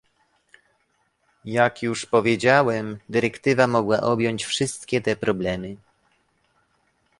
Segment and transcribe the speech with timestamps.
[1.45, 5.77] Jak już powiedziałem, dyrektywa mogła objąć wszystkie te problemy